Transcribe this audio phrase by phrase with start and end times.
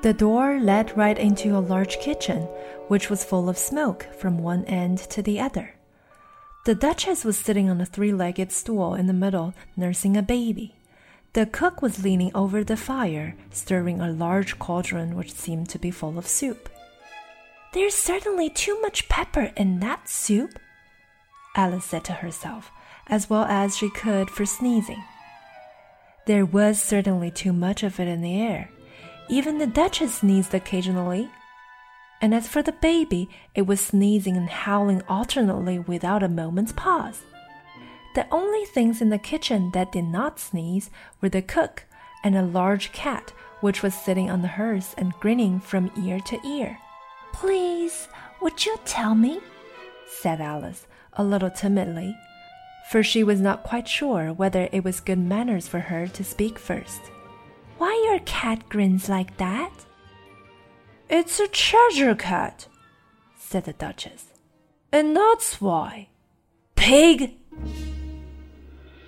[0.00, 2.42] The door led right into a large kitchen,
[2.86, 5.74] which was full of smoke from one end to the other.
[6.66, 10.76] The Duchess was sitting on a three legged stool in the middle, nursing a baby.
[11.32, 15.90] The cook was leaning over the fire, stirring a large cauldron which seemed to be
[15.90, 16.68] full of soup.
[17.72, 20.60] There's certainly too much pepper in that soup,
[21.56, 22.70] Alice said to herself,
[23.08, 25.02] as well as she could for sneezing.
[26.26, 28.70] There was certainly too much of it in the air.
[29.28, 31.30] Even the Duchess sneezed occasionally.
[32.20, 37.22] And as for the baby, it was sneezing and howling alternately without a moment's pause.
[38.14, 41.84] The only things in the kitchen that did not sneeze were the cook
[42.24, 46.46] and a large cat which was sitting on the hearth and grinning from ear to
[46.46, 46.78] ear.
[47.32, 48.08] Please,
[48.40, 49.40] would you tell me?
[50.06, 52.16] said Alice, a little timidly,
[52.90, 56.58] for she was not quite sure whether it was good manners for her to speak
[56.58, 57.00] first.
[57.78, 59.72] Why your cat grins like that?
[61.08, 62.66] It's a Cheshire cat,
[63.36, 64.26] said the Duchess,
[64.92, 66.08] and that's why.
[66.76, 67.34] Pig!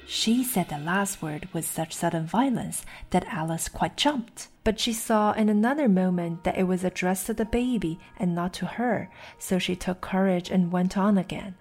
[0.07, 4.48] She said the last word with such sudden violence that Alice quite jumped.
[4.65, 8.53] But she saw in another moment that it was addressed to the baby and not
[8.55, 11.55] to her, so she took courage and went on again.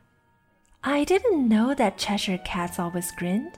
[0.84, 3.58] I didn't know that Cheshire cats always grinned.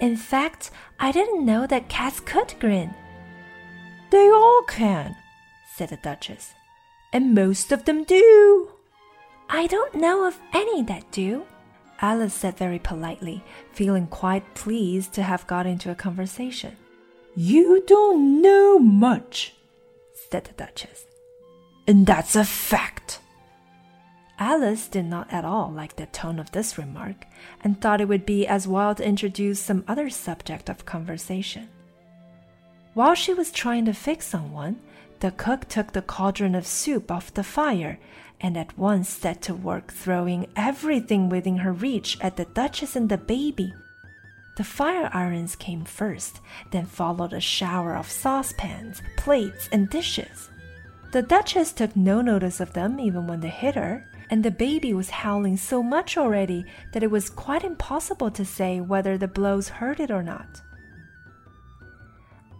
[0.00, 2.94] In fact, I didn't know that cats could grin.
[4.10, 5.16] They all can,
[5.74, 6.54] said the Duchess,
[7.12, 8.70] and most of them do.
[9.50, 11.44] I don't know of any that do,
[12.00, 16.76] Alice said very politely, feeling quite pleased to have got into a conversation.
[17.34, 19.54] You don't know much,
[20.30, 21.06] said the Duchess,
[21.86, 23.20] and that's a fact.
[24.40, 27.26] Alice did not at all like the tone of this remark
[27.64, 31.68] and thought it would be as well to introduce some other subject of conversation.
[32.94, 34.80] While she was trying to fix someone,
[35.20, 37.98] the cook took the cauldron of soup off the fire
[38.40, 43.08] and at once set to work throwing everything within her reach at the Duchess and
[43.08, 43.74] the baby.
[44.56, 46.40] The fire irons came first,
[46.70, 50.50] then followed a shower of saucepans, plates, and dishes.
[51.10, 54.92] The Duchess took no notice of them even when they hit her, and the baby
[54.92, 59.68] was howling so much already that it was quite impossible to say whether the blows
[59.68, 60.60] hurt it or not.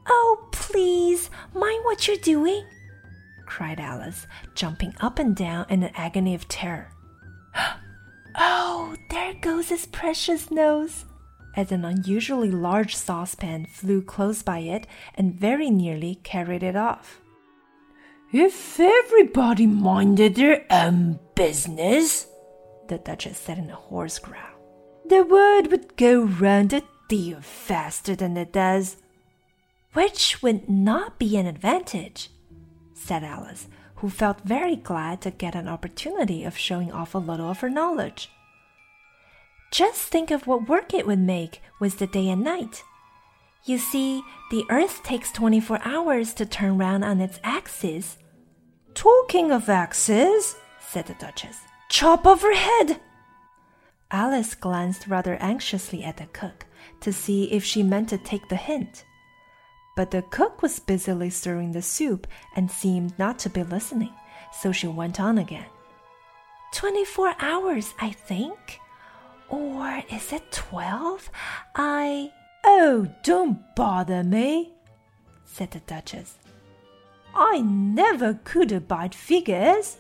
[0.09, 2.65] Oh, please, mind what you're doing,
[3.47, 6.91] cried Alice, jumping up and down in an agony of terror.
[8.37, 11.05] oh, there goes his precious nose!
[11.57, 14.87] As an unusually large saucepan flew close by it
[15.17, 17.21] and very nearly carried it off.
[18.31, 22.27] If everybody minded their own business,
[22.89, 24.43] the Duchess said in a hoarse growl,
[25.07, 28.99] the word would go round a deal faster than it does.
[29.95, 32.29] Which would not be an advantage,
[32.93, 37.49] said Alice, who felt very glad to get an opportunity of showing off a little
[37.49, 38.31] of her knowledge.
[39.71, 42.85] Just think of what work it would make with the day and night.
[43.65, 48.17] You see, the earth takes 24 hours to turn round on its axis.
[48.95, 51.59] Talking of axes, said the Duchess,
[51.89, 53.01] chop off her head.
[54.11, 56.65] Alice glanced rather anxiously at the cook
[57.01, 59.05] to see if she meant to take the hint.
[59.97, 62.27] But the cook was busily stirring the soup
[62.57, 64.15] and seemed not to be listening,
[64.53, 65.67] so she went on again.
[66.73, 68.81] Twenty four hours, I think.
[69.49, 71.31] Or is it twelve?
[71.75, 72.33] I.
[72.65, 74.73] Oh, don't bother me,
[75.45, 76.39] said the Duchess.
[77.35, 79.99] I never could abide figures.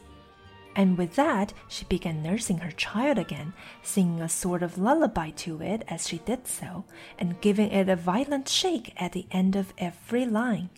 [0.74, 3.52] And with that, she began nursing her child again,
[3.82, 6.84] singing a sort of lullaby to it as she did so,
[7.18, 10.70] and giving it a violent shake at the end of every line.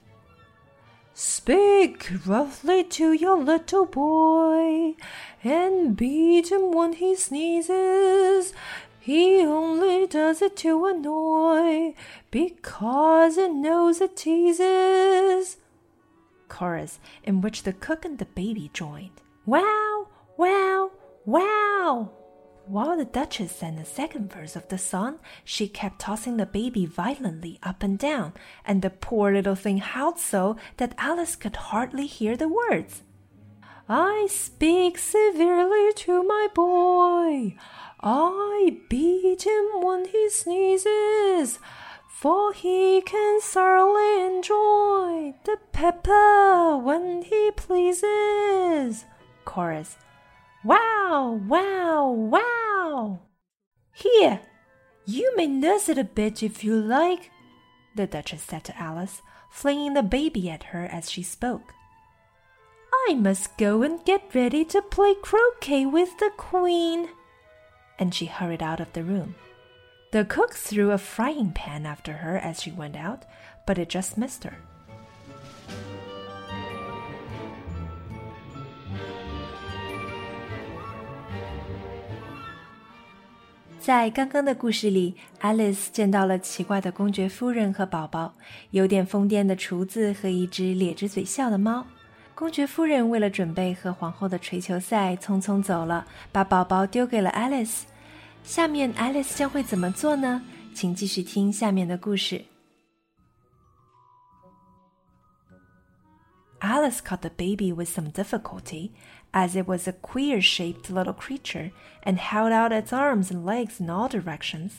[1.12, 4.94] Speak roughly to your little boy,
[5.44, 8.54] and beat him when he sneezes.
[9.00, 11.94] He only does it to annoy,
[12.30, 15.56] because it knows it teases.
[16.48, 19.22] Chorus, in which the cook and the baby joined.
[19.46, 20.90] Wow, wow,
[21.24, 22.10] wow!
[22.66, 26.84] While the Duchess sang the second verse of the song, she kept tossing the baby
[26.84, 28.34] violently up and down,
[28.66, 33.02] and the poor little thing howled so that Alice could hardly hear the words.
[33.88, 37.56] I speak severely to my boy.
[38.02, 41.58] I beat him when he sneezes,
[42.08, 49.04] for he can thoroughly enjoy the pepper when he pleases.
[49.44, 49.96] Chorus.
[50.64, 53.20] Wow, wow, wow!
[53.92, 54.40] Here,
[55.04, 57.30] you may nurse it a bit if you like,
[57.96, 59.20] the Duchess said to Alice,
[59.50, 61.74] flinging the baby at her as she spoke.
[63.08, 67.08] I must go and get ready to play croquet with the queen
[67.99, 69.35] And she hurried out of the room.
[70.11, 73.21] The cook threw a frying pan after her as she went out,
[73.65, 74.53] but it just missed her.
[83.79, 88.33] 在刚刚的故事里，Alice 见到了奇怪的公爵夫人和宝宝，
[88.71, 91.85] 有点疯癫的厨子和一只咧着嘴笑的猫。
[92.39, 97.83] 公爵夫人为了准备和皇后的锤球赛，匆匆走了，把宝宝丢给了 Alice。
[98.43, 100.41] 下面 Alice 将会怎么做呢？
[100.73, 102.43] 请继续听下面的故事。
[106.59, 108.91] Alice caught the baby with some difficulty,
[109.31, 111.71] as it was a queer shaped little creature
[112.03, 114.71] and held out its arms and legs in all directions.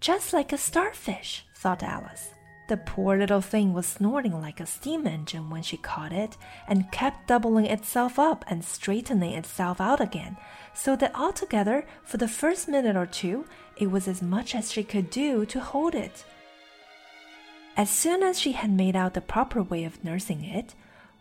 [0.00, 2.30] Just like a starfish, thought Alice.
[2.67, 6.35] The poor little thing was snorting like a steam engine when she caught it
[6.67, 10.35] and kept doubling itself up and straightening itself out again,
[10.73, 13.45] so that altogether, for the first minute or two,
[13.77, 16.25] it was as much as she could do to hold it.
[17.77, 20.73] As soon as she had made out the proper way of nursing it,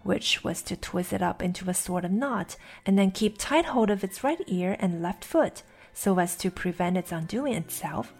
[0.02, 3.66] which was to twist it up into a sort of knot and then keep tight
[3.66, 8.12] hold of its right ear and left foot so as to prevent its undoing itself,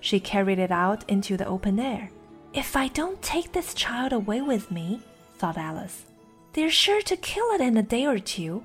[0.00, 2.10] she carried it out into the open air.
[2.52, 5.00] If I don't take this child away with me,
[5.38, 6.04] thought Alice,
[6.52, 8.64] they're sure to kill it in a day or two.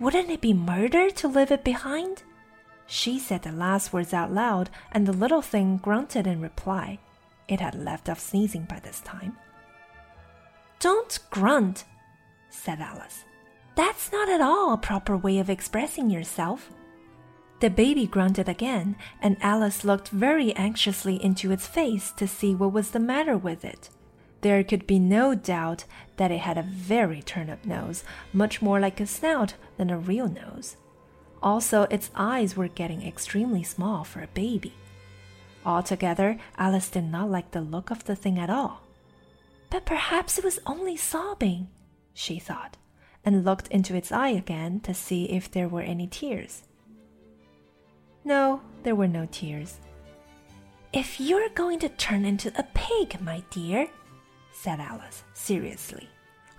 [0.00, 2.22] Wouldn't it be murder to leave it behind?
[2.86, 6.98] She said the last words out loud, and the little thing grunted in reply.
[7.48, 9.36] It had left off sneezing by this time.
[10.80, 11.84] Don't grunt,
[12.48, 13.24] said Alice.
[13.74, 16.70] That's not at all a proper way of expressing yourself.
[17.60, 22.72] The baby grunted again, and Alice looked very anxiously into its face to see what
[22.72, 23.90] was the matter with it.
[24.42, 25.84] There could be no doubt
[26.16, 29.98] that it had a very turn up nose, much more like a snout than a
[29.98, 30.76] real nose.
[31.42, 34.74] Also, its eyes were getting extremely small for a baby.
[35.66, 38.82] Altogether, Alice did not like the look of the thing at all.
[39.70, 41.68] But perhaps it was only sobbing
[42.14, 42.76] she thought,
[43.24, 46.62] and looked into its eye again to see if there were any tears.
[48.28, 49.80] No, there were no tears.
[50.92, 53.88] If you're going to turn into a pig, my dear,
[54.52, 56.06] said Alice seriously,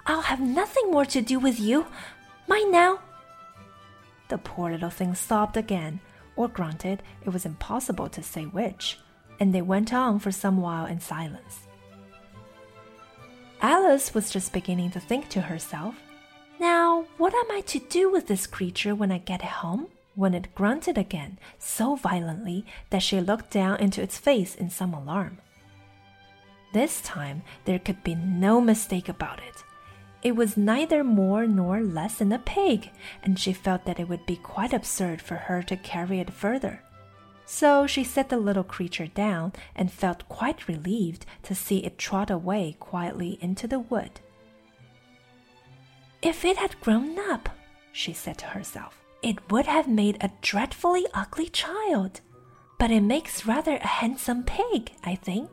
[0.07, 1.85] I'll have nothing more to do with you.
[2.47, 2.97] Mind now.
[4.29, 5.99] The poor little thing sobbed again,
[6.35, 8.97] or grunted, it was impossible to say which,
[9.39, 11.67] and they went on for some while in silence.
[13.61, 15.93] Alice was just beginning to think to herself,
[16.59, 19.89] Now, what am I to do with this creature when I get home?
[20.15, 24.93] When it grunted again so violently that she looked down into its face in some
[24.93, 25.37] alarm.
[26.73, 29.63] This time there could be no mistake about it.
[30.21, 32.91] It was neither more nor less than a pig,
[33.23, 36.83] and she felt that it would be quite absurd for her to carry it further.
[37.45, 42.29] So she set the little creature down and felt quite relieved to see it trot
[42.29, 44.19] away quietly into the wood.
[46.21, 47.49] If it had grown up,
[47.91, 52.21] she said to herself, it would have made a dreadfully ugly child.
[52.77, 55.49] But it makes rather a handsome pig, I think.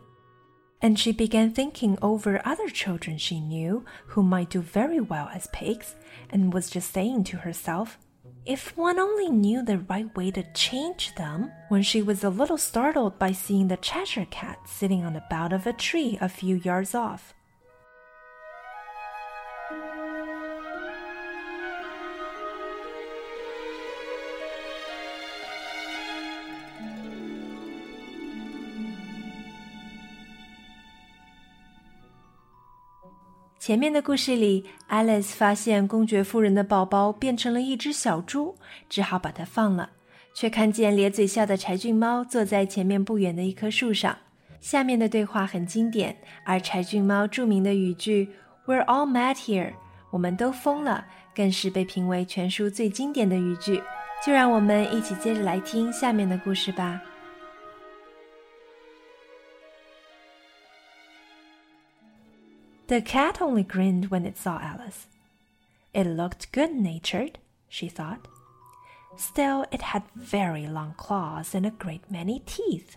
[0.81, 5.49] And she began thinking over other children she knew who might do very well as
[5.49, 5.95] pigs,
[6.31, 7.99] and was just saying to herself,
[8.45, 12.57] if one only knew the right way to change them, when she was a little
[12.57, 16.57] startled by seeing the Cheshire Cat sitting on the bough of a tree a few
[16.57, 17.35] yards off.
[33.67, 38.55] 前面的故事里，Alice 发现公爵夫人的宝宝变成了一只小猪，
[38.89, 39.91] 只好把它放了，
[40.33, 44.17] 却看见咧嘴笑的柴郡猫坐在前面不远的一棵树上。
[44.61, 48.29] 下面的对话很经典，而柴郡猫著名的语句
[48.67, 49.73] "We're all mad here"，
[50.13, 51.05] 我们都疯了，
[51.35, 53.83] 更是被评为全书最经典的语句。
[54.25, 57.03] 就让我们一起接着来听下面的故事吧。
[62.89, 65.07] The cat only grinned when it saw Alice.
[65.93, 67.39] It looked good natured,
[67.69, 68.29] she thought.
[69.17, 72.97] Still, it had very long claws and a great many teeth,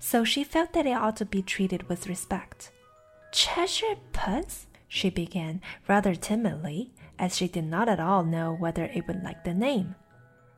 [0.00, 2.72] so she felt that it ought to be treated with respect.
[3.30, 4.66] Cheshire Puss?
[4.88, 9.44] she began rather timidly, as she did not at all know whether it would like
[9.44, 9.94] the name.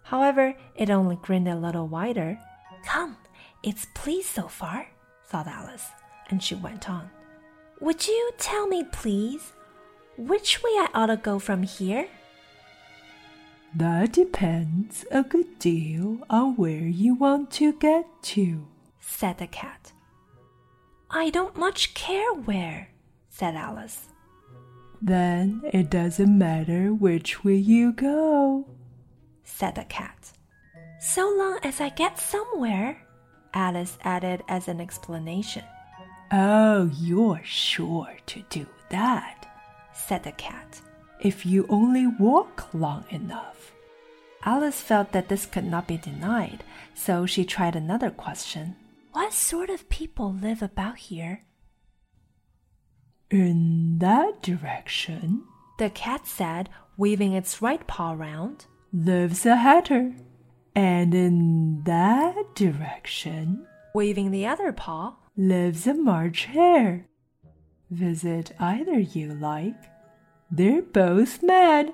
[0.05, 2.39] However, it only grinned a little wider.
[2.87, 3.19] Come,
[3.63, 4.89] it's pleased so far,
[5.27, 5.89] thought Alice,
[6.31, 7.11] and she went on.
[7.83, 9.55] Would you tell me, please,
[10.17, 12.07] which way I ought to go from here?
[13.75, 18.69] That depends a good deal on where you want to get to,
[19.01, 19.91] said the cat.
[21.11, 22.91] I don't much care where,
[23.29, 24.07] said Alice.
[25.03, 28.65] Then it doesn't matter which way you go,
[29.43, 30.31] said the cat.
[31.01, 33.03] So long as I get somewhere,
[33.53, 35.65] Alice added as an explanation.
[36.35, 39.47] Oh, you're sure to do that,
[39.93, 40.81] said the cat.
[41.21, 43.73] If you only walk long enough.
[44.43, 48.77] Alice felt that this could not be denied, so she tried another question.
[49.13, 51.43] What sort of people live about here?
[53.31, 55.45] In that direction,
[55.79, 60.15] the cat said, waving its right paw round, lives a hatter.
[60.75, 67.07] And in that direction, waving the other paw, lives a March hare.
[67.91, 69.77] Visit either you like.
[70.51, 71.93] They're both mad.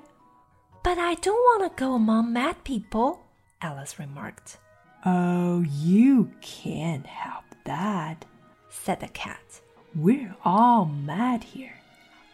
[0.83, 3.21] But I don't want to go among mad people,
[3.61, 4.57] Alice remarked.
[5.05, 8.25] Oh, you can't help that,
[8.69, 9.61] said the cat.
[9.95, 11.79] We're all mad here.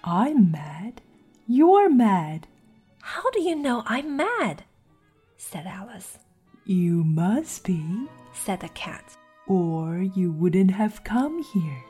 [0.04, 1.02] I'm mad.
[1.48, 2.48] You're mad.
[3.02, 4.64] How do you know I'm mad?
[5.38, 6.18] said Alice.
[6.66, 9.16] You must be, said the cat.
[9.48, 11.84] Or you wouldn't have come here.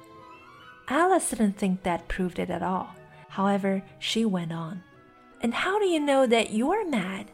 [0.88, 2.96] Alice didn't think that proved it at all.
[3.30, 4.84] However, she went on.
[5.42, 7.32] And how do you know that you're mad?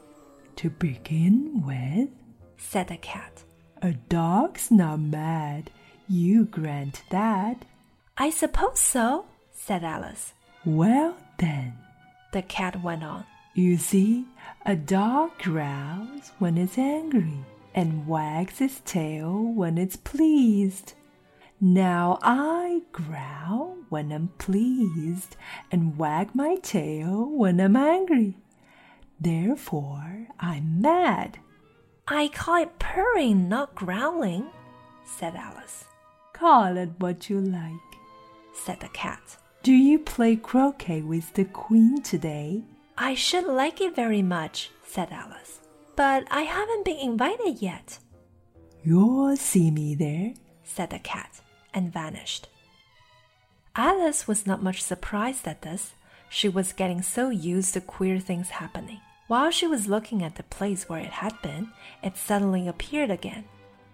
[0.57, 2.09] To begin with,
[2.57, 3.43] said the cat,
[3.81, 5.71] a dog's not mad.
[6.07, 7.65] You grant that.
[8.17, 10.33] I suppose so, said Alice.
[10.65, 11.73] Well, then,
[12.33, 13.25] the cat went on.
[13.53, 14.25] You see,
[14.65, 20.93] a dog growls when it's angry and wags its tail when it's pleased.
[21.59, 25.35] Now I growl when I'm pleased
[25.71, 28.37] and wag my tail when I'm angry.
[29.19, 31.37] Therefore, I'm mad.
[32.07, 34.49] I call it purring, not growling,
[35.05, 35.85] said Alice.
[36.33, 37.71] Call it what you like,
[38.53, 39.37] said the cat.
[39.63, 42.63] Do you play croquet with the queen today?
[42.97, 45.60] I should like it very much, said Alice,
[45.95, 47.99] but I haven't been invited yet.
[48.83, 50.33] You'll see me there,
[50.63, 51.41] said the cat,
[51.73, 52.47] and vanished.
[53.75, 55.93] Alice was not much surprised at this.
[56.29, 58.99] She was getting so used to queer things happening.
[59.27, 61.69] While she was looking at the place where it had been,
[62.03, 63.45] it suddenly appeared again.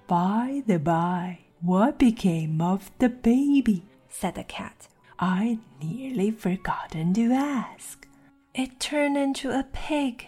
[0.07, 3.83] By the by, what became of the baby?
[4.09, 4.87] said the cat.
[5.19, 8.07] I'd nearly forgotten to ask.
[8.53, 10.27] It turned into a pig,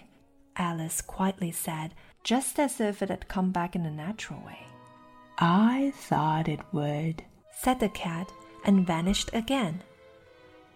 [0.60, 4.60] Alice quietly said, just as if it had come back in a natural way.
[5.40, 8.32] I thought it would, said the cat,
[8.66, 9.82] and vanished again.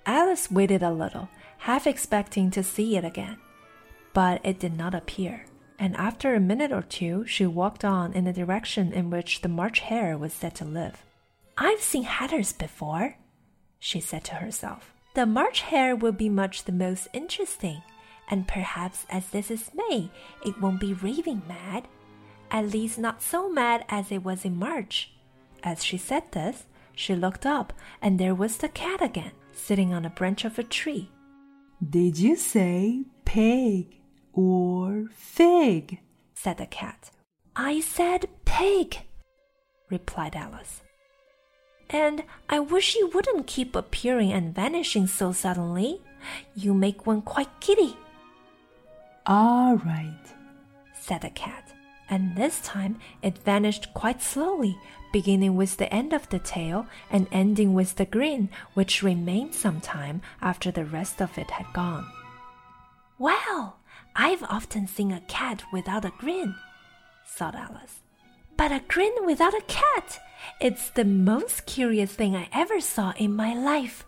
[0.05, 1.27] Alice waited a little,
[1.59, 3.37] half expecting to see it again,
[4.13, 5.45] but it did not appear,
[5.77, 9.49] and after a minute or two she walked on in the direction in which the
[9.49, 11.03] March hare was said to live.
[11.57, 13.17] I've seen hatters before,
[13.79, 14.93] she said to herself.
[15.13, 17.81] The March hare will be much the most interesting,
[18.29, 20.09] and perhaps as this is May,
[20.45, 21.87] it won't be raving mad.
[22.51, 25.11] At least not so mad as it was in March.
[25.63, 26.65] As she said this,
[26.95, 30.63] she looked up, and there was the cat again, sitting on a branch of a
[30.63, 31.09] tree.
[31.89, 33.97] Did you say pig
[34.33, 35.99] or fig?
[36.33, 37.11] said the cat.
[37.55, 38.97] I said pig,
[39.89, 40.81] replied Alice.
[41.89, 46.01] And I wish you wouldn't keep appearing and vanishing so suddenly.
[46.55, 47.95] You make one quite giddy.
[49.25, 50.19] All right,
[50.93, 51.71] said the cat,
[52.09, 54.77] and this time it vanished quite slowly,
[55.13, 59.79] beginning with the end of the tail and ending with the grin, which remained some
[59.79, 62.05] time after the rest of it had gone.
[63.17, 63.77] Well,
[64.13, 66.55] I've often seen a cat without a grin,
[67.25, 68.01] thought Alice.
[68.57, 70.19] But a grin without a cat!
[70.59, 74.05] It's the most curious thing I ever saw in my life.